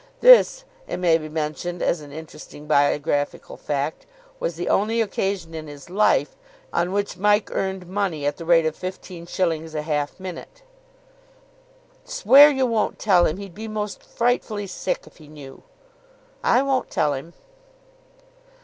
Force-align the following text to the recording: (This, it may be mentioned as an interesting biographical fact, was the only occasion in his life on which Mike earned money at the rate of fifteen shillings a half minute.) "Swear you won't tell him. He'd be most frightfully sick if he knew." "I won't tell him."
(This, 0.19 0.63
it 0.87 0.97
may 0.97 1.19
be 1.19 1.29
mentioned 1.29 1.83
as 1.83 2.01
an 2.01 2.11
interesting 2.11 2.65
biographical 2.65 3.55
fact, 3.55 4.07
was 4.39 4.55
the 4.55 4.67
only 4.67 4.99
occasion 4.99 5.53
in 5.53 5.67
his 5.67 5.91
life 5.91 6.35
on 6.73 6.91
which 6.91 7.17
Mike 7.17 7.51
earned 7.53 7.85
money 7.85 8.25
at 8.25 8.37
the 8.37 8.43
rate 8.45 8.65
of 8.65 8.75
fifteen 8.75 9.27
shillings 9.27 9.75
a 9.75 9.83
half 9.83 10.19
minute.) 10.19 10.63
"Swear 12.03 12.49
you 12.49 12.65
won't 12.65 12.97
tell 12.97 13.27
him. 13.27 13.37
He'd 13.37 13.53
be 13.53 13.67
most 13.67 14.01
frightfully 14.01 14.65
sick 14.65 15.05
if 15.05 15.17
he 15.17 15.27
knew." 15.27 15.61
"I 16.43 16.63
won't 16.63 16.89
tell 16.89 17.13
him." 17.13 17.33